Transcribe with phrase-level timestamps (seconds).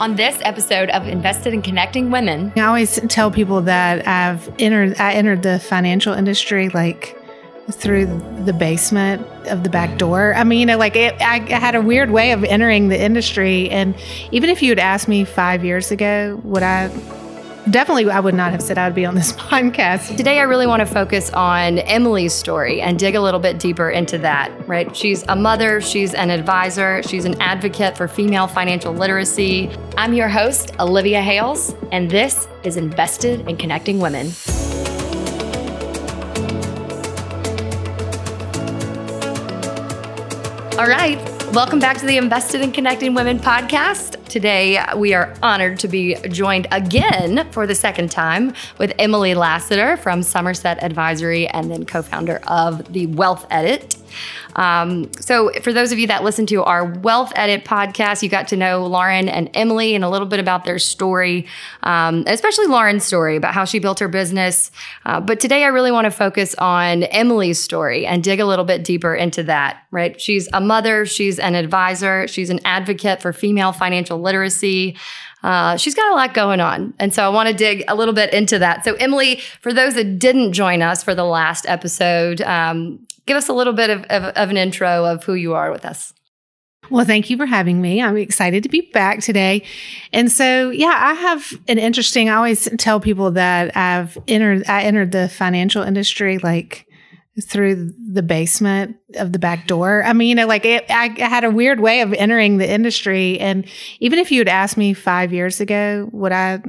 [0.00, 4.96] On this episode of Invested in Connecting Women, I always tell people that I've entered
[5.00, 7.16] I entered the financial industry like
[7.72, 8.06] through
[8.44, 10.34] the basement of the back door.
[10.36, 13.00] I mean, you know, like it, I, I had a weird way of entering the
[13.00, 13.94] industry, and
[14.30, 16.88] even if you had asked me five years ago, would I
[17.70, 20.16] definitely I would not have said I would be on this podcast.
[20.16, 23.90] Today I really want to focus on Emily's story and dig a little bit deeper
[23.90, 24.94] into that, right?
[24.96, 29.70] She's a mother, she's an advisor, she's an advocate for female financial literacy.
[29.96, 34.32] I'm your host, Olivia Hales, and this is Invested in Connecting Women.
[40.78, 41.18] All right.
[41.52, 44.17] Welcome back to the Invested in Connecting Women podcast.
[44.28, 49.96] Today, we are honored to be joined again for the second time with Emily Lassiter
[49.96, 53.96] from Somerset Advisory and then co founder of the Wealth Edit.
[54.56, 58.48] Um, so, for those of you that listen to our Wealth Edit podcast, you got
[58.48, 61.46] to know Lauren and Emily and a little bit about their story,
[61.82, 64.70] um, especially Lauren's story about how she built her business.
[65.04, 68.64] Uh, but today, I really want to focus on Emily's story and dig a little
[68.64, 70.20] bit deeper into that, right?
[70.20, 74.96] She's a mother, she's an advisor, she's an advocate for female financial literacy.
[75.42, 76.94] Uh, she's got a lot going on.
[76.98, 78.84] And so I want to dig a little bit into that.
[78.84, 83.48] So, Emily, for those that didn't join us for the last episode, um, give us
[83.48, 86.12] a little bit of, of, of an intro of who you are with us.
[86.90, 88.00] Well, thank you for having me.
[88.00, 89.62] I'm excited to be back today.
[90.12, 94.84] And so, yeah, I have an interesting, I always tell people that I've entered, I
[94.84, 96.87] entered the financial industry like
[97.42, 100.02] through the basement of the back door.
[100.04, 103.38] I mean, you know, like it, I, had a weird way of entering the industry.
[103.38, 103.66] And
[104.00, 106.62] even if you had asked me five years ago, would I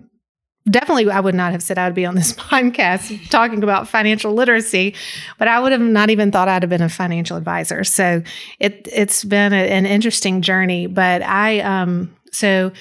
[0.69, 4.33] definitely I would not have said I would be on this podcast talking about financial
[4.33, 4.95] literacy,
[5.37, 7.83] but I would have not even thought I'd have been a financial advisor.
[7.83, 8.21] So
[8.59, 10.87] it it's been a, an interesting journey.
[10.87, 12.71] But I um so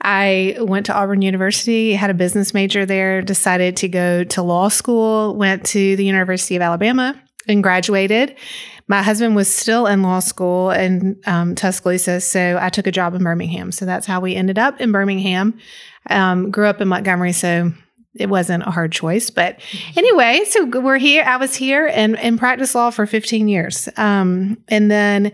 [0.00, 4.68] I went to Auburn University, had a business major there, decided to go to law
[4.68, 8.36] school, went to the University of Alabama and graduated.
[8.88, 13.14] My husband was still in law school in um, Tuscaloosa, so I took a job
[13.14, 13.72] in Birmingham.
[13.72, 15.58] So that's how we ended up in Birmingham.
[16.08, 17.72] Um, grew up in Montgomery, so
[18.14, 19.30] it wasn't a hard choice.
[19.30, 19.60] But
[19.96, 21.22] anyway, so we're here.
[21.24, 23.88] I was here and, and practiced law for 15 years.
[23.96, 25.32] Um, and then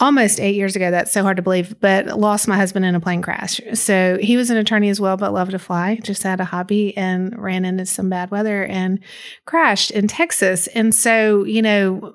[0.00, 3.00] almost eight years ago, that's so hard to believe, but lost my husband in a
[3.00, 3.60] plane crash.
[3.74, 6.96] So he was an attorney as well, but loved to fly, just had a hobby
[6.96, 9.00] and ran into some bad weather and
[9.44, 10.66] crashed in Texas.
[10.68, 12.14] And so, you know,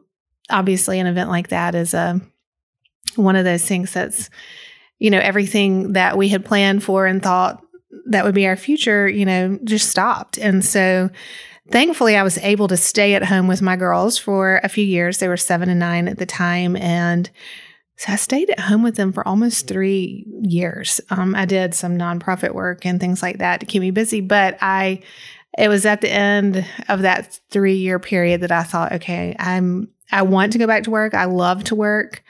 [0.50, 2.20] obviously an event like that is a, uh,
[3.16, 4.30] one of those things that's
[5.04, 7.62] you know, everything that we had planned for and thought
[8.06, 10.38] that would be our future, you know, just stopped.
[10.38, 11.10] And so
[11.72, 15.18] thankfully I was able to stay at home with my girls for a few years.
[15.18, 16.78] They were seven and nine at the time.
[16.78, 17.30] And
[17.98, 21.00] so I stayed at home with them for almost three years.
[21.10, 24.58] Um, I did some nonprofit work and things like that to keep me busy, but
[24.62, 25.02] I,
[25.58, 29.90] it was at the end of that three year period that I thought, okay, I'm,
[30.12, 31.14] I want to go back to work.
[31.14, 32.24] I love to work.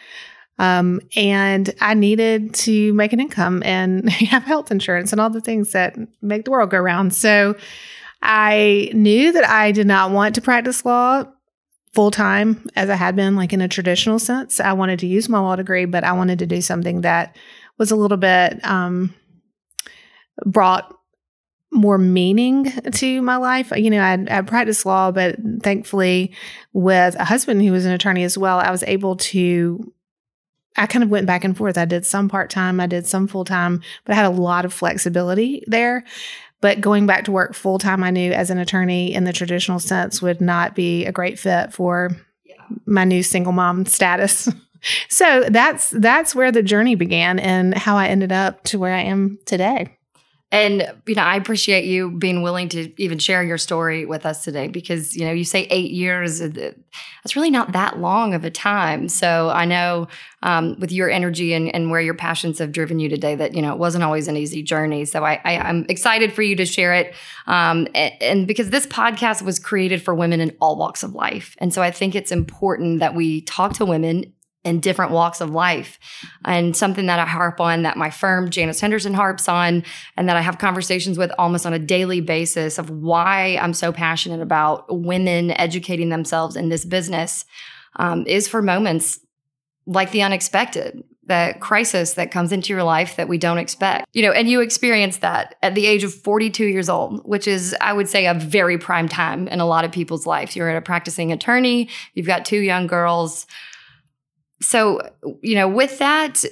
[0.59, 5.41] Um, and I needed to make an income and have health insurance and all the
[5.41, 7.15] things that make the world go round.
[7.15, 7.55] So
[8.21, 11.25] I knew that I did not want to practice law
[11.93, 14.59] full time as I had been, like in a traditional sense.
[14.59, 17.35] I wanted to use my law degree, but I wanted to do something that
[17.77, 19.13] was a little bit um,
[20.45, 20.93] brought
[21.71, 23.71] more meaning to my life.
[23.75, 26.35] You know, I, I practiced law, but thankfully,
[26.71, 29.93] with a husband who was an attorney as well, I was able to
[30.75, 31.77] I kind of went back and forth.
[31.77, 34.65] I did some part time, I did some full time, but I had a lot
[34.65, 36.03] of flexibility there.
[36.63, 39.79] But going back to work full time, I knew as an attorney in the traditional
[39.79, 42.11] sense would not be a great fit for
[42.45, 42.55] yeah.
[42.85, 44.47] my new single mom status.
[45.09, 49.01] so that's that's where the journey began and how I ended up to where I
[49.01, 49.97] am today.
[50.53, 54.43] And you know, I appreciate you being willing to even share your story with us
[54.43, 56.37] today because you know you say eight years.
[56.37, 59.09] That's really not that long of a time.
[59.09, 60.07] So I know
[60.43, 63.63] um, with your energy and, and where your passions have driven you today that you
[63.63, 65.05] know it wasn't always an easy journey.
[65.05, 67.15] So I, I am excited for you to share it,
[67.47, 71.55] um, and, and because this podcast was created for women in all walks of life,
[71.57, 74.31] and so I think it's important that we talk to women
[74.63, 75.99] in different walks of life.
[76.45, 79.83] And something that I harp on, that my firm, Janice Henderson, harps on,
[80.15, 83.91] and that I have conversations with almost on a daily basis of why I'm so
[83.91, 87.45] passionate about women educating themselves in this business
[87.97, 89.19] um, is for moments
[89.85, 94.05] like the unexpected, the crisis that comes into your life that we don't expect.
[94.13, 97.75] You know, and you experience that at the age of 42 years old, which is,
[97.81, 100.55] I would say, a very prime time in a lot of people's lives.
[100.55, 103.45] You're a practicing attorney, you've got two young girls
[104.63, 105.01] so,
[105.41, 106.43] you know, with that,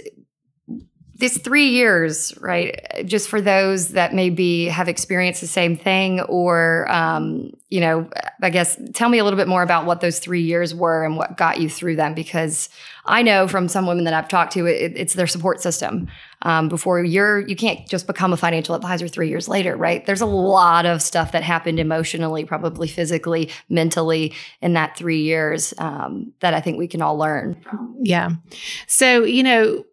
[1.21, 3.05] this three years, right?
[3.05, 8.09] Just for those that maybe have experienced the same thing, or, um, you know,
[8.41, 11.15] I guess tell me a little bit more about what those three years were and
[11.15, 12.13] what got you through them.
[12.13, 12.69] Because
[13.05, 16.09] I know from some women that I've talked to, it, it's their support system.
[16.41, 20.03] Um, before you're, you can't just become a financial advisor three years later, right?
[20.05, 25.73] There's a lot of stuff that happened emotionally, probably physically, mentally in that three years
[25.77, 27.63] um, that I think we can all learn.
[28.01, 28.31] Yeah.
[28.87, 29.85] So, you know,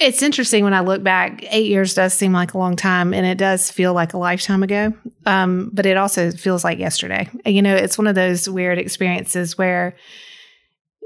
[0.00, 3.26] it's interesting when I look back, eight years does seem like a long time and
[3.26, 4.94] it does feel like a lifetime ago.
[5.26, 7.28] Um, but it also feels like yesterday.
[7.44, 9.94] You know, it's one of those weird experiences where,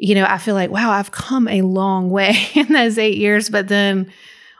[0.00, 3.50] you know, I feel like, wow, I've come a long way in those eight years.
[3.50, 4.12] But then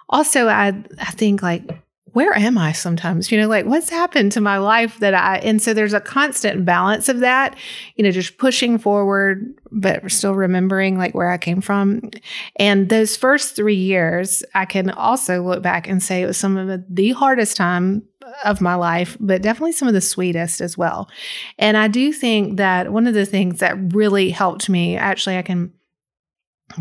[0.09, 1.84] also I I think like,
[2.15, 3.31] where am I sometimes?
[3.31, 6.65] You know, like what's happened to my life that I, and so there's a constant
[6.65, 7.57] balance of that,
[7.97, 12.11] you know, just pushing forward, but still remembering like where I came from.
[12.57, 16.57] And those first three years, I can also look back and say it was some
[16.57, 18.05] of the hardest time
[18.45, 21.09] of my life, but definitely some of the sweetest as well.
[21.59, 25.43] And I do think that one of the things that really helped me, actually, I
[25.43, 25.73] can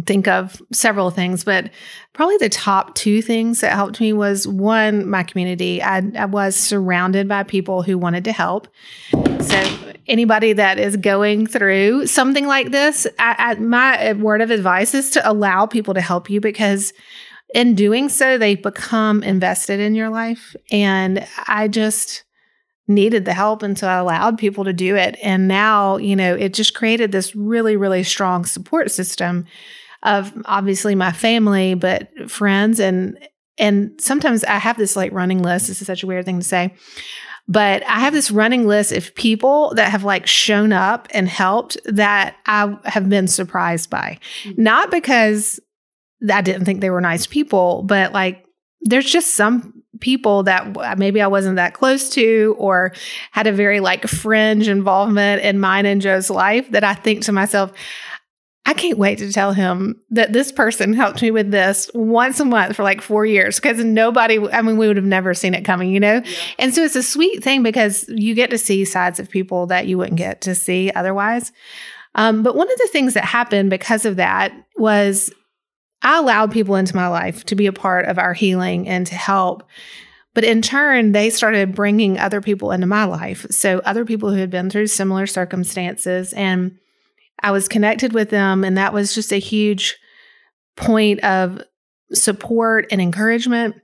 [0.05, 1.69] think of several things, but
[2.13, 5.81] probably the top two things that helped me was one, my community.
[5.81, 8.67] I, I, was surrounded by people who wanted to help.
[9.41, 14.93] So, anybody that is going through something like this, I, I, my word of advice
[14.93, 16.91] is to allow people to help you because
[17.53, 20.55] in doing so, they become invested in your life.
[20.71, 22.23] And I just,
[22.87, 25.17] needed the help and so I allowed people to do it.
[25.23, 29.45] And now, you know, it just created this really, really strong support system
[30.03, 33.17] of obviously my family, but friends and
[33.57, 35.67] and sometimes I have this like running list.
[35.67, 36.73] This is such a weird thing to say.
[37.47, 41.77] But I have this running list of people that have like shown up and helped
[41.85, 44.17] that I have been surprised by.
[44.43, 44.63] Mm-hmm.
[44.63, 45.59] Not because
[46.31, 48.45] I didn't think they were nice people, but like
[48.81, 52.93] there's just some people that maybe I wasn't that close to or
[53.31, 57.31] had a very like fringe involvement in mine and Joe's life that I think to
[57.31, 57.71] myself,
[58.65, 62.45] I can't wait to tell him that this person helped me with this once a
[62.45, 65.65] month for like four years because nobody, I mean, we would have never seen it
[65.65, 66.21] coming, you know?
[66.23, 66.37] Yeah.
[66.59, 69.87] And so it's a sweet thing because you get to see sides of people that
[69.87, 71.51] you wouldn't get to see otherwise.
[72.15, 75.29] Um, but one of the things that happened because of that was
[76.01, 79.15] I allowed people into my life to be a part of our healing and to
[79.15, 79.63] help.
[80.33, 83.45] But in turn, they started bringing other people into my life.
[83.51, 86.33] So, other people who had been through similar circumstances.
[86.33, 86.79] And
[87.43, 88.63] I was connected with them.
[88.63, 89.97] And that was just a huge
[90.75, 91.61] point of
[92.13, 93.75] support and encouragement.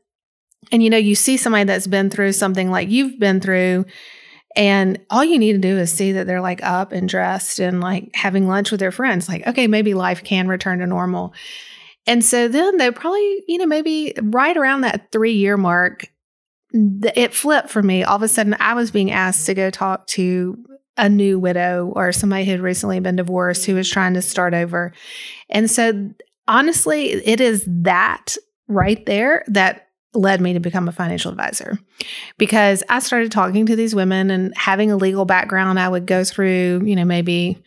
[0.72, 3.86] And you know, you see somebody that's been through something like you've been through,
[4.56, 7.82] and all you need to do is see that they're like up and dressed and
[7.82, 9.30] like having lunch with their friends.
[9.30, 11.34] Like, okay, maybe life can return to normal.
[12.08, 16.08] And so then they probably, you know, maybe right around that three year mark,
[16.74, 18.04] it flipped for me.
[18.04, 20.58] All of a sudden, I was being asked to go talk to
[21.00, 24.54] a new widow or somebody who had recently been divorced who was trying to start
[24.54, 24.94] over.
[25.50, 26.12] And so,
[26.48, 28.36] honestly, it is that
[28.68, 31.78] right there that led me to become a financial advisor
[32.38, 35.80] because I started talking to these women and having a legal background.
[35.80, 37.62] I would go through, you know, maybe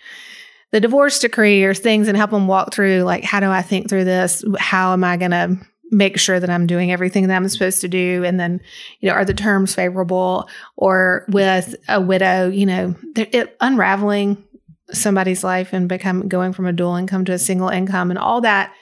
[0.72, 3.88] the divorce decree or things and help them walk through like how do I think
[3.88, 4.44] through this?
[4.58, 5.56] How am I going to
[5.92, 8.60] make sure that I'm doing everything that I'm supposed to do and then
[9.00, 14.42] you know are the terms favorable or with a widow, you know, it, unraveling
[14.90, 18.40] somebody's life and become going from a dual income to a single income and all
[18.40, 18.72] that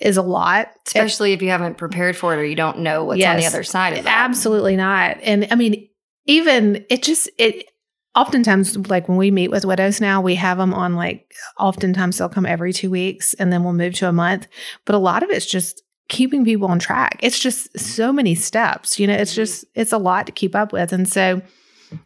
[0.00, 0.68] is a lot.
[0.86, 3.40] Especially it, if you haven't prepared for it or you don't know what's yes, on
[3.40, 4.24] the other side of that.
[4.24, 5.18] Absolutely not.
[5.22, 5.88] And I mean,
[6.26, 7.66] even it just it
[8.14, 12.28] oftentimes like when we meet with widows now we have them on like oftentimes they'll
[12.28, 14.48] come every two weeks and then we'll move to a month
[14.86, 18.98] but a lot of it's just keeping people on track it's just so many steps
[18.98, 21.40] you know it's just it's a lot to keep up with and so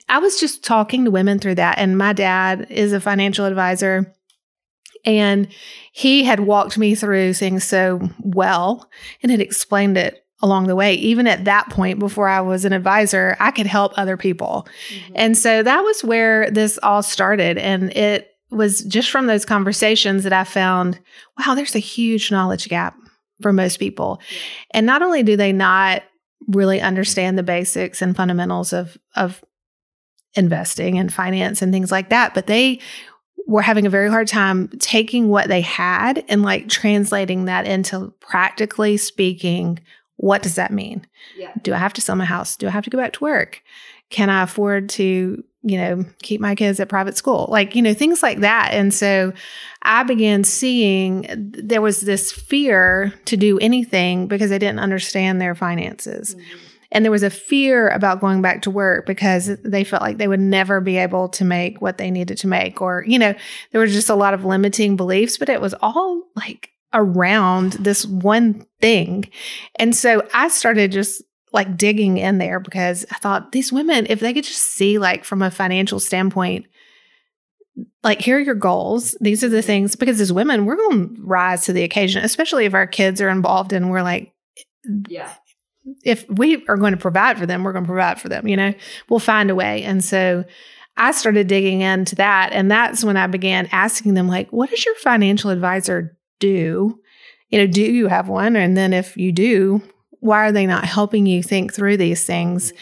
[0.09, 4.14] i was just talking to women through that and my dad is a financial advisor
[5.04, 5.49] and
[5.92, 8.88] he had walked me through things so well
[9.23, 10.95] and had explained it along the way.
[10.95, 14.66] Even at that point, before I was an advisor, I could help other people.
[14.88, 15.12] Mm-hmm.
[15.16, 17.59] And so that was where this all started.
[17.59, 20.99] And it was just from those conversations that I found
[21.38, 22.97] wow, there's a huge knowledge gap
[23.41, 24.21] for most people.
[24.73, 26.03] And not only do they not
[26.49, 29.45] really understand the basics and fundamentals of, of
[30.35, 32.81] investing and finance and things like that, but they
[33.47, 38.13] were having a very hard time taking what they had and like translating that into
[38.21, 39.79] practically speaking
[40.21, 41.07] what does that mean?
[41.39, 41.51] Yeah.
[41.63, 42.55] Do I have to sell my house?
[42.55, 43.63] Do I have to go back to work?
[44.11, 47.93] Can I afford to you know, keep my kids at private school, like, you know,
[47.93, 48.71] things like that.
[48.73, 49.33] And so
[49.83, 55.55] I began seeing there was this fear to do anything because they didn't understand their
[55.55, 56.35] finances.
[56.35, 56.57] Mm-hmm.
[56.93, 60.26] And there was a fear about going back to work because they felt like they
[60.26, 62.81] would never be able to make what they needed to make.
[62.83, 63.35] Or, you know,
[63.71, 68.05] there was just a lot of limiting beliefs, but it was all like around this
[68.07, 69.31] one thing.
[69.76, 74.21] And so I started just like digging in there because I thought these women, if
[74.21, 76.66] they could just see, like, from a financial standpoint,
[78.02, 79.16] like, here are your goals.
[79.21, 82.66] These are the things, because as women, we're going to rise to the occasion, especially
[82.66, 84.33] if our kids are involved and we're like,
[85.09, 85.33] yeah.
[86.04, 88.57] If we are going to provide for them, we're going to provide for them, you
[88.57, 88.75] know,
[89.09, 89.83] we'll find a way.
[89.83, 90.45] And so
[90.97, 92.50] I started digging into that.
[92.52, 97.00] And that's when I began asking them, like, what does your financial advisor do?
[97.49, 98.57] You know, do you have one?
[98.57, 99.83] And then if you do,
[100.21, 102.73] why are they not helping you think through these things?
[102.73, 102.77] Mm-hmm.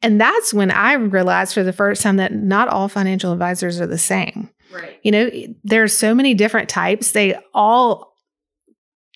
[0.00, 3.86] And that's when I realized for the first time that not all financial advisors are
[3.86, 4.48] the same.
[4.72, 4.98] Right.
[5.02, 5.30] You know,
[5.64, 7.12] there's so many different types.
[7.12, 8.16] They all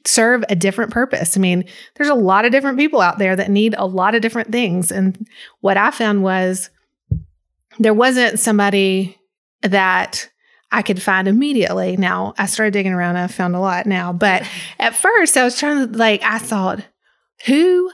[0.04, 1.36] serve a different purpose.
[1.36, 1.64] I mean,
[1.94, 4.90] there's a lot of different people out there that need a lot of different things.
[4.90, 5.28] And
[5.60, 6.70] what I found was
[7.78, 9.18] there wasn't somebody
[9.62, 10.28] that
[10.72, 11.96] I could find immediately.
[11.96, 14.42] Now, I started digging around, I found a lot now, but
[14.78, 16.82] at first I was trying to like I thought
[17.46, 17.90] who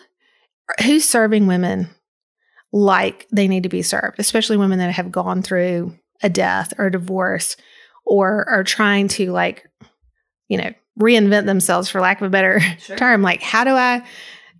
[0.84, 1.88] who's serving women
[2.72, 6.86] like they need to be served, especially women that have gone through a death or
[6.86, 7.56] a divorce
[8.04, 9.66] or are trying to like,
[10.48, 12.96] you know, reinvent themselves for lack of a better sure.
[12.96, 13.22] term.
[13.22, 14.04] Like, how do I,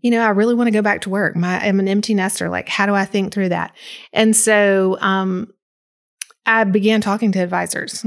[0.01, 1.37] you know, I really want to go back to work.
[1.37, 2.49] My I'm an empty nester.
[2.49, 3.75] Like, how do I think through that?
[4.13, 5.53] And so um
[6.47, 8.07] I began talking to advisors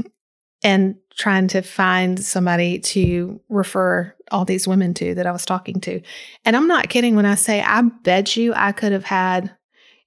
[0.64, 5.80] and trying to find somebody to refer all these women to that I was talking
[5.82, 6.00] to.
[6.44, 9.54] And I'm not kidding when I say I bet you I could have had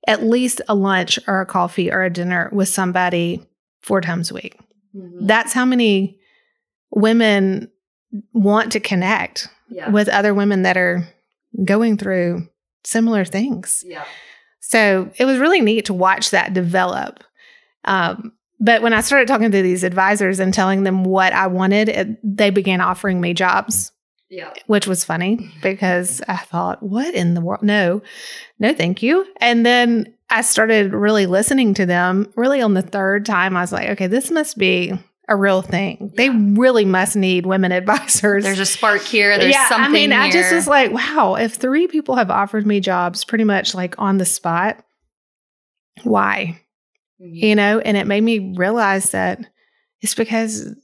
[0.07, 3.45] at least a lunch or a coffee or a dinner with somebody
[3.81, 4.57] four times a week.
[4.95, 5.25] Mm-hmm.
[5.25, 6.19] That's how many
[6.91, 7.71] women
[8.33, 9.89] want to connect yeah.
[9.89, 11.07] with other women that are
[11.63, 12.47] going through
[12.83, 13.83] similar things.
[13.85, 14.05] Yeah.
[14.59, 17.23] So it was really neat to watch that develop.
[17.83, 21.89] Um, but when I started talking to these advisors and telling them what I wanted,
[21.89, 23.91] it, they began offering me jobs.
[24.29, 24.53] Yeah.
[24.67, 27.61] Which was funny because I thought, what in the world?
[27.61, 28.01] No,
[28.59, 29.25] no, thank you.
[29.37, 32.33] And then I started really listening to them.
[32.35, 34.93] Really, on the third time, I was like, okay, this must be
[35.27, 36.11] a real thing.
[36.15, 38.43] They really must need women advisors.
[38.43, 39.37] There's a spark here.
[39.37, 39.85] There's yeah, something.
[39.85, 40.19] I mean, here.
[40.19, 43.95] I just was like, wow, if three people have offered me jobs pretty much like
[43.99, 44.83] on the spot,
[46.03, 46.59] why?
[47.21, 47.33] Mm-hmm.
[47.33, 49.39] You know, and it made me realize that
[50.01, 50.75] it's because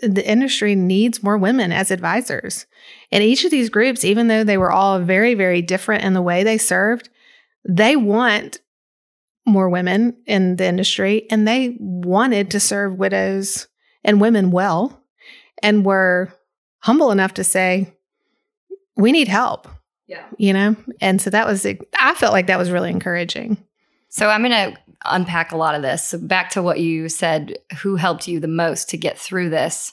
[0.00, 2.66] the industry needs more women as advisors.
[3.10, 6.22] And each of these groups, even though they were all very, very different in the
[6.22, 7.08] way they served,
[7.68, 8.60] they want
[9.44, 13.66] more women in the industry and they wanted to serve widows
[14.04, 15.02] and women well
[15.62, 16.32] and were
[16.80, 17.92] humble enough to say,
[18.96, 19.68] we need help.
[20.06, 20.24] Yeah.
[20.38, 20.76] You know?
[21.00, 23.62] And so that was, I felt like that was really encouraging.
[24.18, 26.02] So I'm going to unpack a lot of this.
[26.02, 29.92] So back to what you said, who helped you the most to get through this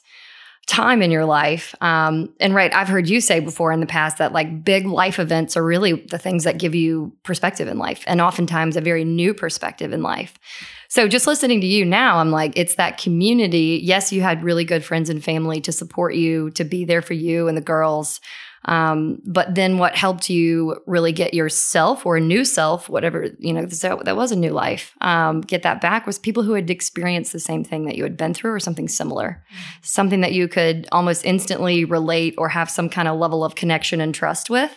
[0.66, 1.76] time in your life?
[1.80, 5.20] Um, and right, I've heard you say before in the past that like big life
[5.20, 9.06] events are really the things that give you perspective in life, and oftentimes a very
[9.06, 10.40] new perspective in life.
[10.88, 13.80] So just listening to you now, I'm like, it's that community.
[13.84, 17.14] Yes, you had really good friends and family to support you, to be there for
[17.14, 18.22] you and the girls.
[18.66, 23.54] Um, but then what helped you really get yourself or a new self, whatever, you
[23.54, 26.70] know, so that was a new life, um, get that back was people who had
[26.70, 29.78] experienced the same thing that you had been through or something similar, mm-hmm.
[29.84, 34.02] something that you could almost instantly relate or have some kind of level of connection
[34.02, 34.76] and trust with.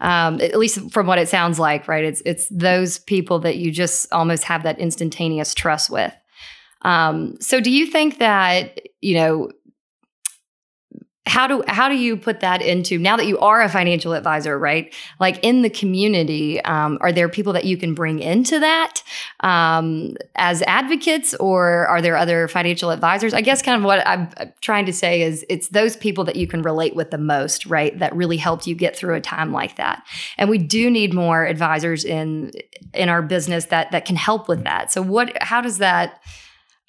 [0.00, 2.04] Um, at least from what it sounds like, right?
[2.04, 6.14] It's it's those people that you just almost have that instantaneous trust with.
[6.82, 9.50] Um, so, do you think that you know
[11.28, 14.58] how do how do you put that into now that you are a financial advisor
[14.58, 14.94] right?
[15.20, 19.02] Like in the community um, are there people that you can bring into that
[19.40, 23.34] um, as advocates or are there other financial advisors?
[23.34, 24.28] I guess kind of what i'm
[24.60, 27.98] trying to say is it's those people that you can relate with the most right?
[27.98, 30.04] That really helped you get through a time like that.
[30.38, 32.52] And we do need more advisors in
[32.94, 34.90] in our business that that can help with that.
[34.92, 36.20] So what how does that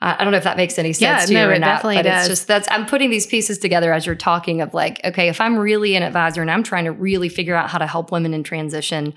[0.01, 1.65] I don't know if that makes any sense yeah, to no, you or it not,
[1.65, 2.19] definitely but does.
[2.21, 5.41] it's just that's I'm putting these pieces together as you're talking of like, okay, if
[5.41, 8.33] I'm really an advisor and I'm trying to really figure out how to help women
[8.33, 9.13] in transition,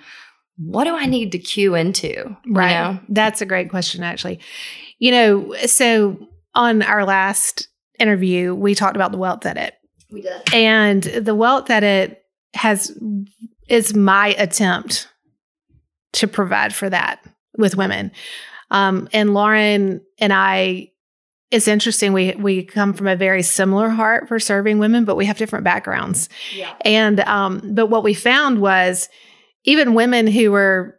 [0.57, 2.37] what do I need to cue into?
[2.47, 2.73] Right.
[2.73, 3.01] know?
[3.09, 4.41] That's a great question, actually.
[4.99, 6.19] You know, so
[6.55, 9.75] on our last interview, we talked about the wealth edit.
[10.11, 10.53] We did.
[10.53, 12.25] And the wealth edit
[12.55, 12.97] has
[13.69, 15.09] is my attempt
[16.15, 17.25] to provide for that
[17.57, 18.13] with women.
[18.73, 20.91] Um, and Lauren and I,
[21.51, 22.13] it's interesting.
[22.13, 25.65] We we come from a very similar heart for serving women, but we have different
[25.65, 26.29] backgrounds.
[26.57, 26.75] Yeah.
[26.81, 29.09] And um, but what we found was
[29.65, 30.97] even women who were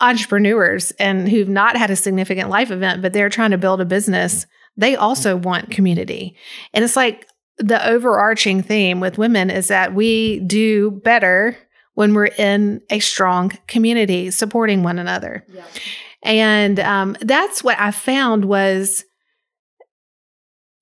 [0.00, 3.84] entrepreneurs and who've not had a significant life event, but they're trying to build a
[3.86, 4.46] business,
[4.76, 6.36] they also want community.
[6.74, 7.26] And it's like
[7.58, 11.56] the overarching theme with women is that we do better
[11.94, 15.46] when we're in a strong community supporting one another.
[15.48, 15.64] Yeah.
[16.22, 19.04] And um, that's what I found was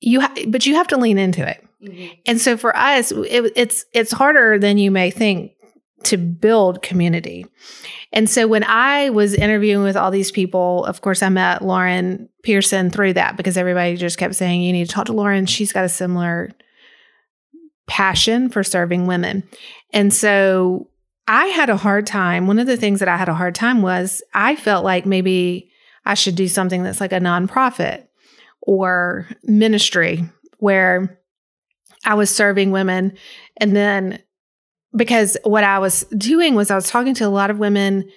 [0.01, 1.67] you, ha- but you have to lean into it.
[1.83, 2.15] Mm-hmm.
[2.27, 5.53] And so for us, it, it's it's harder than you may think
[6.05, 7.47] to build community.
[8.13, 12.29] And so when I was interviewing with all these people, of course, I met Lauren
[12.43, 15.47] Pearson through that because everybody just kept saying, you need to talk to Lauren.
[15.47, 16.51] She's got a similar
[17.87, 19.43] passion for serving women.
[19.93, 20.90] And so
[21.31, 22.49] I had a hard time.
[22.49, 25.71] One of the things that I had a hard time was I felt like maybe
[26.05, 28.09] I should do something that's like a nonprofit
[28.63, 30.25] or ministry
[30.59, 31.21] where
[32.05, 33.17] I was serving women.
[33.59, 34.21] And then
[34.97, 38.11] because what I was doing was I was talking to a lot of women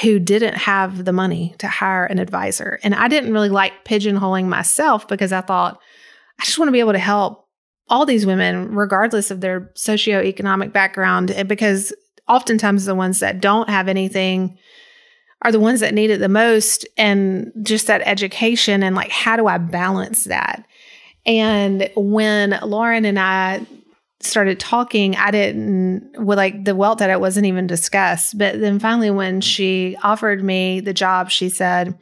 [0.00, 2.78] who didn't have the money to hire an advisor.
[2.84, 5.80] And I didn't really like pigeonholing myself because I thought,
[6.38, 7.47] I just want to be able to help
[7.90, 11.92] all these women, regardless of their socioeconomic background, because
[12.28, 14.58] oftentimes the ones that don't have anything
[15.42, 16.86] are the ones that need it the most.
[16.96, 20.64] And just that education and like, how do I balance that?
[21.24, 23.66] And when Lauren and I
[24.20, 28.36] started talking, I didn't, well, like the Wealth Edit wasn't even discussed.
[28.36, 31.96] But then finally, when she offered me the job, she said,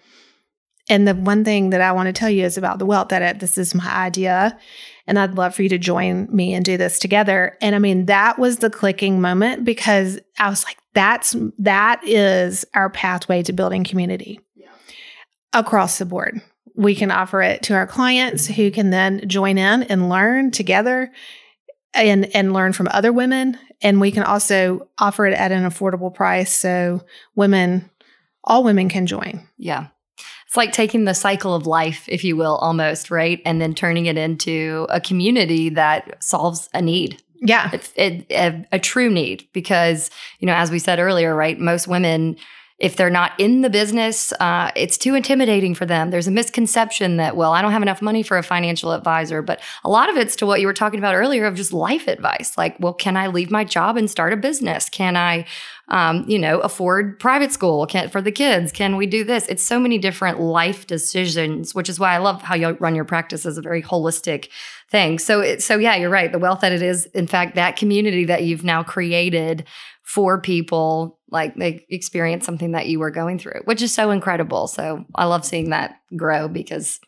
[0.89, 3.41] and the one thing that I want to tell you is about the Wealth Edit,
[3.41, 4.59] this is my idea.
[5.07, 7.57] And I'd love for you to join me and do this together.
[7.61, 12.65] And I mean, that was the clicking moment because I was like, that's, that is
[12.75, 14.69] our pathway to building community Yeah.
[15.53, 16.41] across the board.
[16.75, 21.13] We can offer it to our clients who can then join in and learn together
[21.95, 26.13] and and learn from other women and we can also offer it at an affordable
[26.13, 27.03] price so
[27.35, 27.89] women
[28.45, 29.87] all women can join Yeah.
[30.57, 33.43] It's like taking the cycle of life, if you will, almost, right?
[33.45, 37.23] And then turning it into a community that solves a need.
[37.43, 41.59] yeah It, it, a, a true need because, you know, as we said earlier, right,
[41.59, 42.39] most women,
[42.79, 46.11] if they're not in the business, uh, it's too intimidating for them.
[46.11, 49.43] There's a misconception that, well, I don't have enough money for a financial advisor.
[49.43, 52.09] But a lot of it's to what you were talking about earlier of just life
[52.09, 52.57] advice.
[52.57, 54.89] Like, well, can I leave my job and start a business?
[54.89, 55.45] Can I,
[55.89, 58.73] um, you know, afford private school can, for the kids?
[58.73, 59.47] Can we do this?
[59.49, 63.05] It's so many different life decisions, which is why I love how you run your
[63.05, 64.49] practice as a very holistic
[64.91, 65.19] thing.
[65.19, 66.33] So, it, so yeah, you're right.
[66.33, 69.65] The Wealth Edit is, in fact, that community that you've now created
[70.03, 74.67] for people, like they experience something that you were going through, which is so incredible.
[74.67, 77.01] So I love seeing that grow because,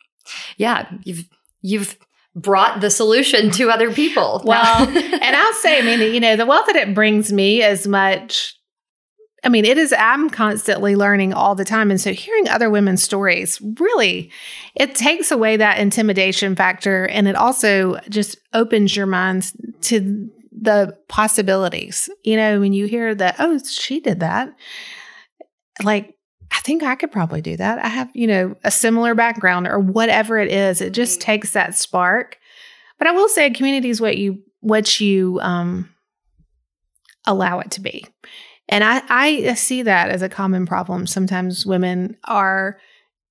[0.57, 1.29] yeah, you've
[1.63, 1.97] you've
[2.35, 4.43] brought the solution to other people.
[4.45, 8.58] Well, and I'll say, I mean, you know, the Wealth Edit brings me as much.
[9.45, 11.91] I mean, it is, I'm constantly learning all the time.
[11.91, 14.31] And so hearing other women's stories really,
[14.75, 17.07] it takes away that intimidation factor.
[17.07, 22.11] And it also just opens your minds to the possibilities.
[22.25, 24.53] You know, when you hear that, oh, she did that,
[25.85, 26.15] like,
[26.51, 27.79] I think I could probably do that.
[27.79, 30.81] I have, you know, a similar background or whatever it is.
[30.81, 32.39] It just takes that spark.
[32.99, 35.89] But I will say community is what you what you um
[37.27, 38.07] allow it to be.
[38.69, 41.07] And I, I see that as a common problem.
[41.07, 42.79] Sometimes women are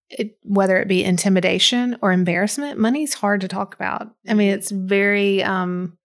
[0.10, 4.10] it, whether it be intimidation or embarrassment, money's hard to talk about.
[4.28, 5.98] I mean, it's very um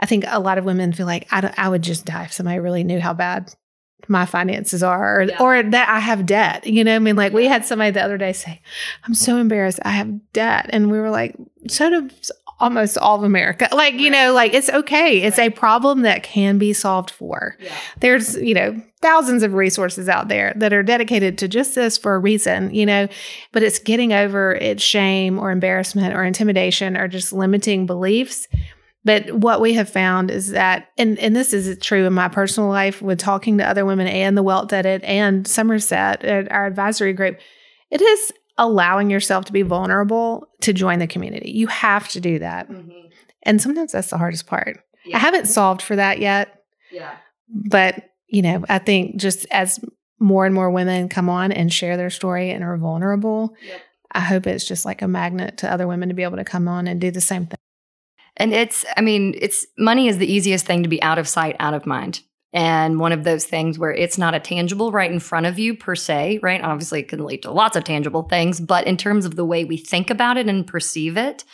[0.00, 2.58] I think a lot of women feel like I, I would just die if somebody
[2.58, 3.54] really knew how bad
[4.08, 5.36] my finances are or, Yeah.
[5.42, 6.66] or that I have debt.
[6.66, 8.62] You know, I mean, like we had somebody the other day say,
[9.04, 9.78] I'm so embarrassed.
[9.84, 10.70] I have debt.
[10.70, 11.36] And we were like,
[11.68, 13.68] so does almost all of America.
[13.72, 14.26] Like, you Right.
[14.26, 15.22] know, like it's okay.
[15.22, 17.56] It's a problem that can be solved for.
[17.58, 17.74] yeah.
[18.00, 22.14] There's, you know, thousands of resources out there that are dedicated to just this for
[22.14, 23.08] a reason, you know,
[23.52, 28.46] but it's getting over its shame or embarrassment or intimidation or just limiting beliefs.
[29.02, 32.68] But what we have found is that, and, and this is true in my personal
[32.68, 37.14] life with talking to other women and the Wealth Edit and Somerset at our advisory
[37.14, 37.38] group,
[37.90, 41.50] it is allowing yourself to be vulnerable to join the community.
[41.50, 42.68] You have to do that.
[42.70, 43.10] Mhm.
[43.42, 44.78] And sometimes that's the hardest part.
[45.04, 45.16] Yeah.
[45.16, 47.10] I haven't solved for that yet, Yeah.
[47.48, 49.80] but you know, I think just as
[50.20, 53.80] more and more women come on and share their story and are vulnerable, Yep.
[54.12, 56.68] I hope it's just like a magnet to other women to be able to come
[56.68, 57.56] on and do the same thing.
[58.36, 61.56] And it's, I mean, it's money is the easiest thing to be out of sight,
[61.58, 62.20] out of mind.
[62.52, 65.74] And one of those things where it's not a tangible right in front of you
[65.74, 66.62] per se, right?
[66.62, 69.64] Obviously, it can lead to lots of tangible things, but in terms of the way
[69.64, 71.44] we think about it and perceive it,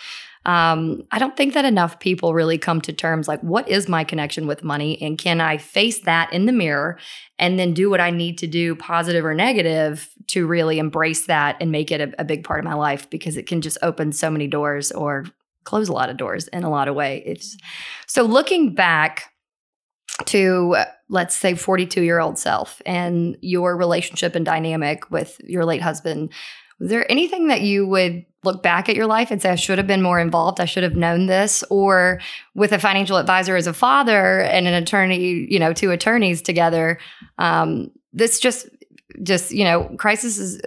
[0.46, 4.04] um, I don't think that enough people really come to terms like, what is my
[4.04, 4.96] connection with money?
[5.02, 6.98] And can I face that in the mirror
[7.36, 11.56] and then do what I need to do, positive or negative, to really embrace that
[11.60, 14.12] and make it a, a big part of my life because it can just open
[14.12, 15.26] so many doors or
[15.64, 17.58] close a lot of doors in a lot of ways.
[18.06, 19.32] So looking back,
[20.24, 20.76] to
[21.08, 26.32] let's say 42 year old self and your relationship and dynamic with your late husband
[26.78, 29.78] was there anything that you would look back at your life and say i should
[29.78, 30.60] have been more involved.
[30.60, 32.20] I should have known this or
[32.54, 36.98] with a financial advisor as a father and an attorney you know two attorneys together
[37.38, 38.68] um, this just
[39.22, 40.60] just you know crisis is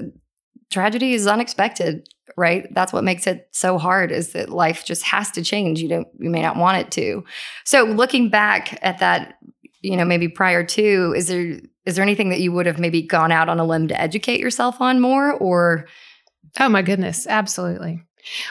[0.69, 2.07] tragedy is unexpected
[2.39, 5.89] right that's what makes it so hard is that life just has to change you
[5.89, 7.23] don't you may not want it to
[7.65, 9.37] so looking back at that
[9.81, 13.01] you know maybe prior to is there is there anything that you would have maybe
[13.01, 15.87] gone out on a limb to educate yourself on more or
[16.59, 18.01] oh my goodness absolutely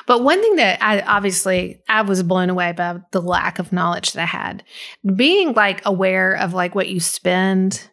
[0.06, 4.12] but one thing that I obviously I was blown away by the lack of knowledge
[4.12, 4.64] that I had.
[5.14, 7.88] Being like aware of like what you spend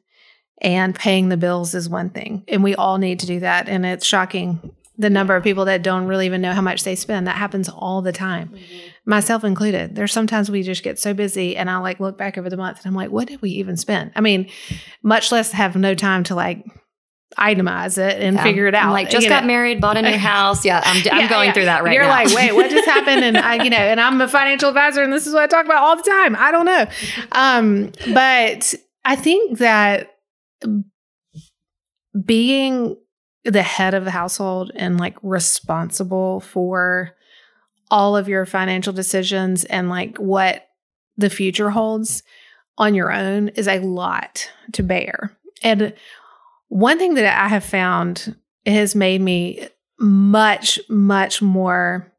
[0.61, 2.43] and paying the bills is one thing.
[2.47, 3.67] And we all need to do that.
[3.67, 6.95] And it's shocking the number of people that don't really even know how much they
[6.95, 7.27] spend.
[7.27, 8.87] That happens all the time, mm-hmm.
[9.05, 9.95] myself included.
[9.95, 12.79] There's sometimes we just get so busy and I like look back over the month
[12.79, 14.11] and I'm like, what did we even spend?
[14.15, 14.49] I mean,
[15.03, 16.65] much less have no time to like
[17.37, 18.43] itemize it and yeah.
[18.43, 18.85] figure it out.
[18.85, 19.47] I'm like just got know.
[19.47, 20.63] married, bought a new house.
[20.63, 21.53] Yeah, I'm, I'm yeah, going yeah.
[21.53, 21.95] through that right now.
[21.95, 23.23] You're like, wait, what just happened?
[23.23, 25.65] And I, you know, and I'm a financial advisor, and this is what I talk
[25.65, 26.35] about all the time.
[26.37, 26.85] I don't know,
[27.33, 30.11] um, but I think that
[32.23, 32.95] being
[33.45, 37.15] the head of the household and like responsible for
[37.91, 40.67] all of your financial decisions and like what
[41.17, 42.23] the future holds
[42.77, 45.31] on your own is a lot to bear.
[45.63, 45.93] And
[46.67, 49.67] one thing that I have found has made me
[49.99, 52.11] much, much more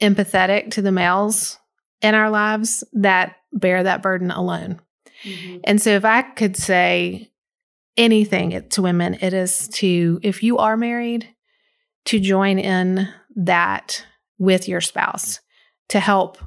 [0.00, 1.58] empathetic to the males
[2.02, 4.80] in our lives that bear that burden alone.
[5.22, 5.58] Mm-hmm.
[5.64, 7.30] And so, if I could say
[7.96, 11.28] anything to women, it is to, if you are married,
[12.06, 14.04] to join in that
[14.38, 15.40] with your spouse
[15.88, 16.38] to help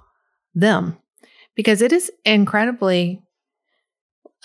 [0.54, 0.98] them
[1.56, 3.22] because it is incredibly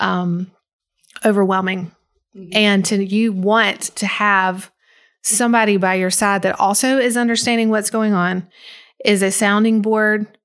[0.00, 0.50] um,
[1.24, 1.92] overwhelming.
[2.34, 2.50] Mm-hmm.
[2.52, 4.70] And to you want to have
[5.22, 8.48] somebody by your side that also is understanding what's going on,
[9.04, 10.38] is a sounding board,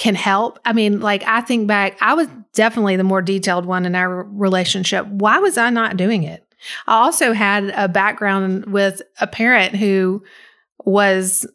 [0.00, 0.58] can help.
[0.64, 4.24] I mean, like I think back, I was definitely the more detailed one in our
[4.24, 5.06] relationship.
[5.06, 6.42] Why was I not doing it?
[6.86, 10.24] I also had a background with a parent who
[10.86, 11.46] was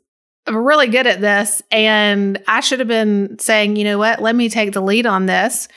[0.47, 1.63] really good at this.
[1.71, 5.25] And I should have been saying, you know what, let me take the lead on
[5.25, 5.67] this.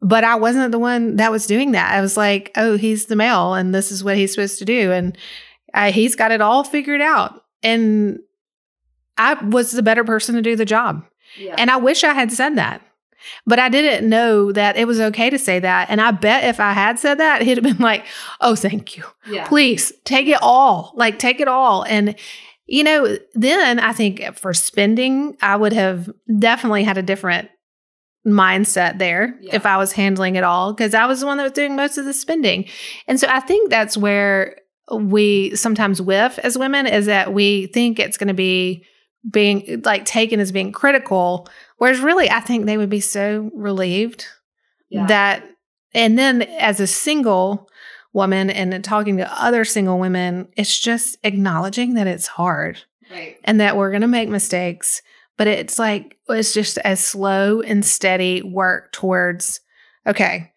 [0.00, 1.90] But I wasn't the one that was doing that.
[1.90, 4.92] I was like, oh, he's the male and this is what he's supposed to do.
[4.92, 5.18] And
[5.72, 7.42] I, he's got it all figured out.
[7.64, 8.20] And
[9.18, 11.04] I was the better person to do the job.
[11.38, 11.54] Yeah.
[11.58, 12.82] And I wish I had said that.
[13.46, 15.88] But I didn't know that it was okay to say that.
[15.88, 18.04] And I bet if I had said that, he'd have been like,
[18.40, 19.04] oh, thank you.
[19.26, 19.48] Yeah.
[19.48, 20.92] Please take it all.
[20.94, 21.84] Like, take it all.
[21.84, 22.16] And,
[22.66, 27.48] you know, then I think for spending, I would have definitely had a different
[28.26, 29.54] mindset there yeah.
[29.54, 31.98] if I was handling it all because I was the one that was doing most
[31.98, 32.66] of the spending.
[33.06, 34.58] And so I think that's where
[34.92, 38.84] we sometimes whiff as women is that we think it's going to be
[39.28, 44.26] being like taken as being critical whereas really i think they would be so relieved
[44.90, 45.06] yeah.
[45.06, 45.44] that
[45.94, 47.68] and then as a single
[48.12, 53.38] woman and talking to other single women it's just acknowledging that it's hard right.
[53.44, 55.00] and that we're going to make mistakes
[55.36, 59.60] but it's like it's just a slow and steady work towards
[60.06, 60.52] okay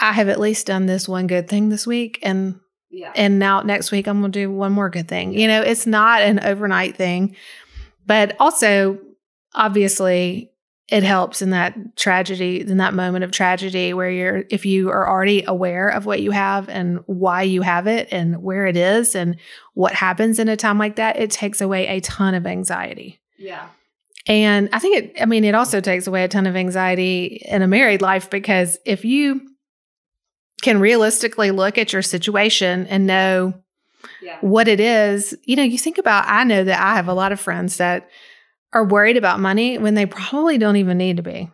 [0.00, 2.58] i have at least done this one good thing this week and
[2.90, 3.12] yeah.
[3.14, 5.32] And now next week I'm going to do one more good thing.
[5.32, 7.36] You know, it's not an overnight thing.
[8.06, 8.98] But also,
[9.54, 10.50] obviously,
[10.88, 15.06] it helps in that tragedy, in that moment of tragedy where you're, if you are
[15.06, 19.14] already aware of what you have and why you have it and where it is
[19.14, 19.36] and
[19.74, 23.20] what happens in a time like that, it takes away a ton of anxiety.
[23.36, 23.68] Yeah.
[24.26, 27.60] And I think it, I mean, it also takes away a ton of anxiety in
[27.60, 29.42] a married life because if you
[30.62, 33.54] can realistically look at your situation and know
[34.22, 34.38] yeah.
[34.40, 37.32] what it is, you know, you think about, I know that I have a lot
[37.32, 38.08] of friends that
[38.72, 41.50] are worried about money when they probably don't even need to be.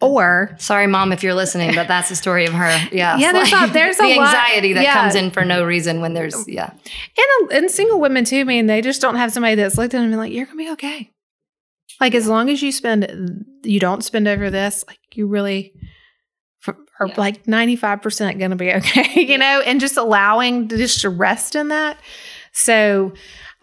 [0.00, 2.64] Or sorry, mom, if you're listening, but that's the story of her.
[2.92, 3.32] Yeah, yeah.
[3.32, 4.94] There's like, a, there's the anxiety lot, that yeah.
[4.94, 8.40] comes in for no reason when there's yeah, and and single women too.
[8.40, 10.58] I mean, they just don't have somebody that's looked at them and like, you're gonna
[10.58, 11.10] be okay.
[12.00, 14.84] Like as long as you spend, you don't spend over this.
[14.86, 15.72] Like you really
[17.00, 17.14] are Yeah.
[17.16, 21.54] like 95% going to be okay, you know, and just allowing to just to rest
[21.54, 21.98] in that.
[22.52, 23.12] So,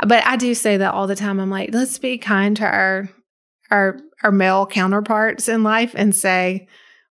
[0.05, 1.39] but I do say that all the time.
[1.39, 3.09] I'm like, let's be kind to our
[3.69, 6.67] our our male counterparts in life and say,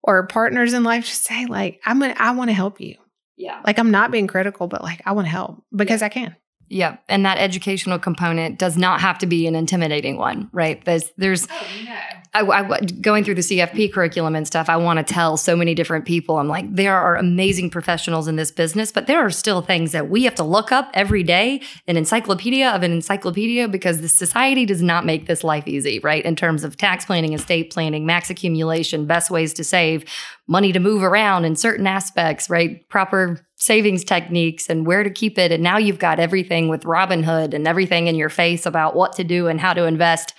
[0.04, 2.96] or partners in life, just say like, I'm gonna, I want to help you.
[3.36, 3.62] Yeah.
[3.66, 6.36] Like I'm not being critical, but like I want to help because I can.
[6.70, 6.98] Yeah.
[7.08, 10.84] And that educational component does not have to be an intimidating one, right?
[10.84, 11.96] There's, there's, Oh no.
[12.34, 15.74] I, I- going through the CFP curriculum and stuff, I want to tell so many
[15.74, 16.38] different people.
[16.38, 20.10] I'm like, there are amazing professionals in this business, but there are still things that
[20.10, 24.66] we have to look up every day, an encyclopedia of an encyclopedia, because the society
[24.66, 26.24] does not make this life easy, right?
[26.26, 30.04] In terms of tax planning, estate planning, max accumulation, best ways to save,
[30.48, 32.88] money to move around in certain aspects, right?
[32.90, 35.52] Proper savings techniques and where to keep it.
[35.52, 39.24] And now you've got everything with Robinhood and everything in your face about what to
[39.24, 40.34] do and how to invest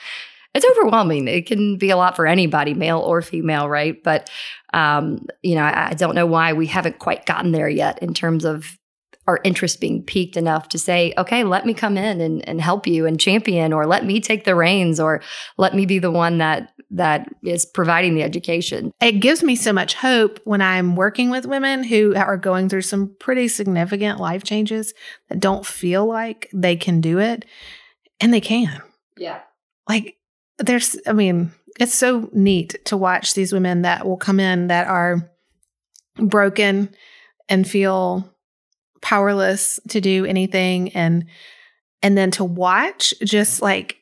[0.55, 1.29] it's overwhelming.
[1.29, 4.03] It can be a lot for anybody, male or female, right?
[4.03, 4.31] But
[4.73, 8.15] um, you know, I, I don't know why we haven't quite gotten there yet in
[8.15, 8.79] terms of
[9.27, 12.87] our interest being piqued enough to say, okay, let me come in and, and help
[12.87, 15.21] you and champion, or let me take the reins, or
[15.59, 18.93] let me be the one that that is providing the education.
[19.01, 22.83] It gives me so much hope when I'm working with women who are going through
[22.83, 24.95] some pretty significant life changes
[25.29, 27.45] that don't feel like they can do it,
[28.21, 28.81] and they can.
[29.19, 29.41] Yeah.
[29.89, 30.17] like
[30.59, 34.87] there's i mean it's so neat to watch these women that will come in that
[34.89, 35.31] are
[36.17, 36.95] broken
[37.49, 38.33] and feel
[39.01, 41.27] powerless to do anything and
[42.03, 43.98] and then to watch just like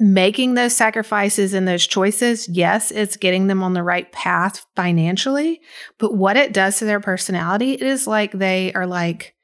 [0.00, 5.60] making those sacrifices and those choices yes it's getting them on the right path financially
[5.98, 9.34] but what it does to their personality it is like they are like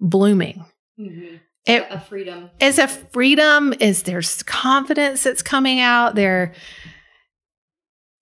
[0.00, 0.64] blooming.
[0.98, 1.36] Mm-hmm.
[1.66, 2.50] It a freedom.
[2.58, 6.54] is a freedom is there's confidence that's coming out they're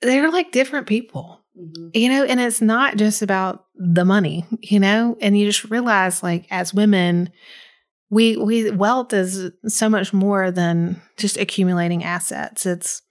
[0.01, 1.41] they're like different people.
[1.59, 1.91] Mm-hmm.
[1.95, 6.23] You know and it's not just about the money you know and you just realize
[6.23, 7.31] like as women
[8.11, 13.03] we we wealth is so much more than just accumulating assets it's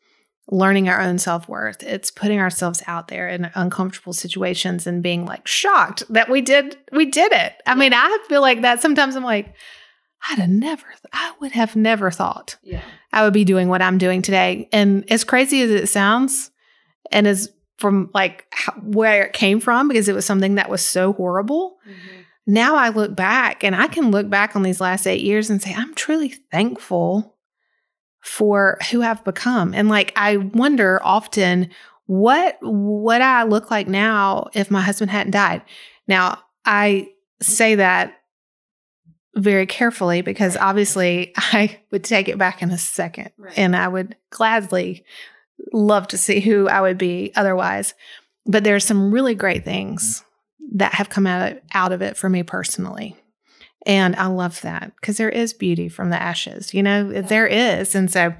[0.49, 5.45] learning our own self-worth it's putting ourselves out there in uncomfortable situations and being like
[5.45, 9.23] shocked that we did we did it i mean i feel like that sometimes i'm
[9.23, 9.53] like
[10.29, 12.81] i'd have never i would have never thought Yeah.
[13.13, 14.69] I would be doing what I'm doing today.
[14.71, 16.51] And as crazy as it sounds,
[17.11, 20.85] and as from like how, where it came from, because it was something that was
[20.85, 21.77] so horrible.
[21.87, 22.16] Mm-hmm.
[22.47, 25.61] Now I look back and I can look back on these last eight years and
[25.61, 27.35] say, I'm truly thankful
[28.21, 29.73] for who I've become.
[29.73, 31.69] And like, I wonder often,
[32.05, 35.61] what would I look like now if my husband hadn't died?
[36.07, 37.09] Now, I
[37.41, 38.13] say that
[39.35, 43.57] very carefully because obviously I would take it back in a second Right.
[43.57, 45.03] and I would gladly
[45.73, 47.93] love to see who I would be otherwise.
[48.45, 50.26] But there's some really great things mm-hmm.
[50.73, 53.15] That have come out of, out of it for me personally.
[53.85, 57.95] And I love that because there is beauty from the ashes, you know, there is.
[57.95, 58.33] And so,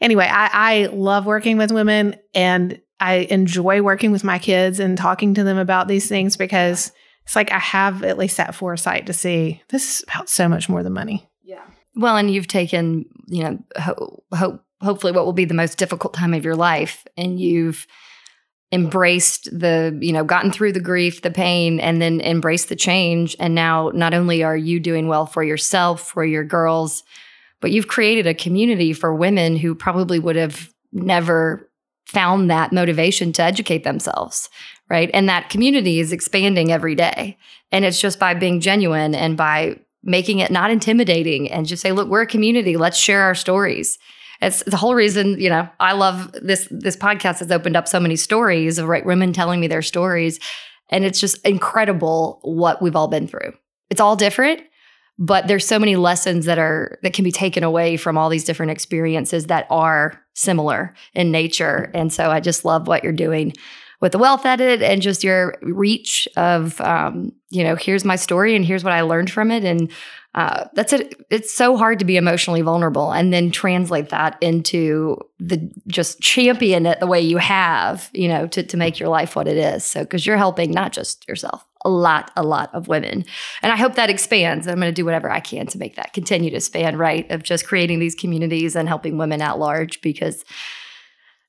[0.00, 4.98] anyway, I, I love working with women and I enjoy working with my kids and
[4.98, 6.90] talking to them about these things because
[7.24, 10.68] it's like I have at least that foresight to see this is about so much
[10.68, 11.28] more than money.
[11.42, 11.64] Yeah.
[11.94, 16.14] Well, and you've taken, you know, ho- ho- hopefully what will be the most difficult
[16.14, 17.86] time of your life, and you've
[18.74, 23.36] embraced the, you know, gotten through the grief, the pain, and then embraced the change.
[23.38, 27.04] And now not only are you doing well for yourself, for your girls,
[27.60, 31.70] but you've created a community for women who probably would have never
[32.04, 34.50] found that motivation to educate themselves.
[34.90, 35.08] Right.
[35.14, 37.38] And that community is expanding every day.
[37.72, 41.92] And it's just by being genuine and by making it not intimidating and just say,
[41.92, 42.76] look, we're a community.
[42.76, 43.98] Let's share our stories.
[44.40, 48.00] It's the whole reason, you know, I love this this podcast has opened up so
[48.00, 50.40] many stories of right women telling me their stories.
[50.90, 53.52] And it's just incredible what we've all been through.
[53.90, 54.60] It's all different,
[55.18, 58.44] but there's so many lessons that are that can be taken away from all these
[58.44, 61.90] different experiences that are similar in nature.
[61.94, 63.54] And so I just love what you're doing
[64.00, 68.54] with the wealth edit and just your reach of um, you know here's my story
[68.54, 69.90] and here's what i learned from it and
[70.34, 71.14] uh, that's it.
[71.30, 76.86] It's so hard to be emotionally vulnerable and then translate that into the just champion
[76.86, 79.84] it the way you have you know to, to make your life what it is.
[79.84, 83.24] So because you're helping not just yourself a lot a lot of women.
[83.62, 84.66] And i hope that expands.
[84.66, 87.42] I'm going to do whatever i can to make that continue to expand right of
[87.42, 90.44] just creating these communities and helping women at large because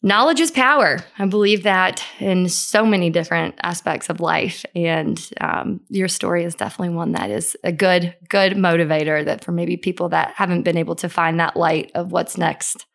[0.04, 1.00] knowledge is power.
[1.18, 6.56] I believe that in so many different aspects of life, and um, your story is
[6.56, 9.24] definitely one that is a good, good motivator.
[9.26, 12.86] That for maybe people that haven't been able to find that light of what's next.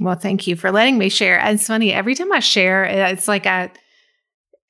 [0.00, 1.40] Well, thank you for letting me share.
[1.44, 3.70] It's funny every time I share, it's like I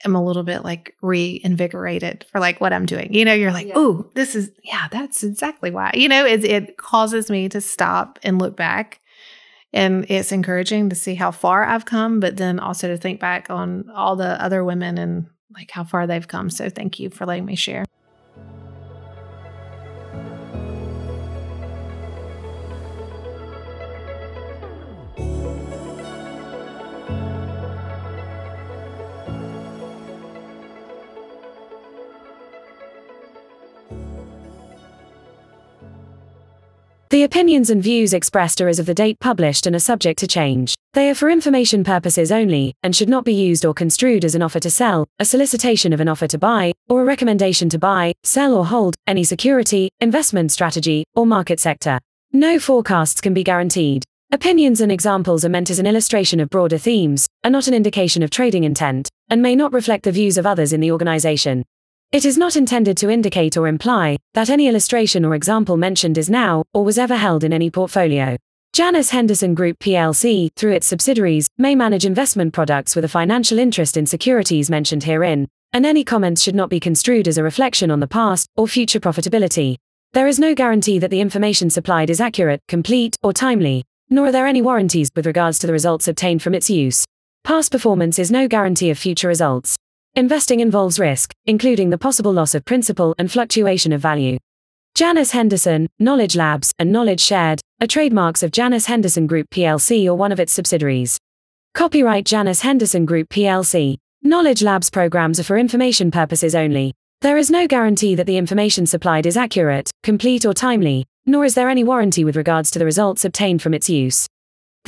[0.05, 3.13] am a little bit like reinvigorated for like what I'm doing.
[3.13, 3.75] You know, you're like, Yeah.
[3.77, 5.91] oh, this is yeah, that's exactly why.
[5.95, 9.01] You know, it it causes me to stop and look back.
[9.73, 13.51] And it's encouraging to see how far I've come, but then also to think back
[13.51, 16.51] on all the other women and like how far they've come.
[16.51, 17.85] So thank you for letting me share.
[37.19, 40.29] The opinions and views expressed are as of the date published and are subject to
[40.29, 40.77] change.
[40.95, 44.43] They are for information purposes only, and should not be used or construed as an
[44.43, 48.15] offer to sell, a solicitation of an offer to buy, or a recommendation to buy,
[48.23, 51.99] sell or hold any security, investment strategy, or market sector.
[52.33, 54.05] No forecasts can be guaranteed.
[54.31, 58.23] Opinions and examples are meant as an illustration of broader themes, are not an indication
[58.23, 61.65] of trading intent, and may not reflect the views of others in the organization.
[62.11, 66.31] It is not intended to indicate or imply that any illustration or example mentioned is
[66.31, 68.39] now or was ever held in any portfolio.
[68.73, 73.99] Janus Henderson Group plc, through its subsidiaries, may manage investment products with a financial interest
[73.99, 78.01] in securities mentioned herein, and any comments should not be construed as a reflection on
[78.01, 79.77] the past or future profitability.
[80.15, 84.33] There is no guarantee that the information supplied is accurate, complete, or timely, nor are
[84.33, 87.05] there any warranties with regards to the results obtained from its use.
[87.45, 89.77] Past performance is no guarantee of future results.
[90.19, 94.37] Investing involves risk, including the possible loss of principal and fluctuation of value.
[94.97, 100.17] Janus Henderson, Knowledge Labs, and Knowledge Shared are trademarks of Janus Henderson Group plc or
[100.17, 101.19] one of its subsidiaries.
[101.73, 103.97] Copyright Janus Henderson Group plc.
[104.21, 106.95] Knowledge Labs programs are for information purposes only.
[107.21, 111.55] There is no guarantee that the information supplied is accurate, complete, or timely, nor is
[111.55, 114.27] there any warranty with regards to the results obtained from its use.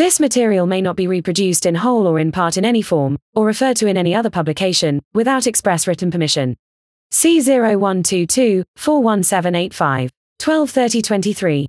[0.01, 3.45] This material may not be reproduced in whole or in part in any form, or
[3.45, 6.57] referred to in any other publication, without express written permission.
[7.13, 10.11] C0122 41785
[10.43, 11.69] 123023.